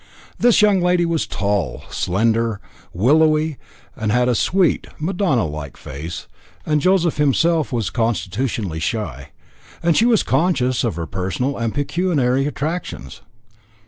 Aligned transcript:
This 0.39 0.63
young 0.63 0.81
lady 0.81 1.05
was 1.05 1.27
tall, 1.27 1.83
slender, 1.91 2.59
willowy, 2.91 3.57
had 3.95 4.27
a 4.29 4.33
sweet, 4.33 4.87
Madonna 4.97 5.45
like 5.45 5.77
face, 5.77 6.27
and 6.65 6.77
like 6.77 6.83
Joseph 6.83 7.17
himself 7.17 7.71
was 7.71 7.91
constitutionally 7.91 8.79
shy; 8.79 9.29
and 9.83 9.95
she 9.95 10.07
was 10.07 10.23
unconscious 10.23 10.83
of 10.83 10.95
her 10.95 11.05
personal 11.05 11.55
and 11.55 11.71
pecuniary 11.71 12.47
attractions. 12.47 13.21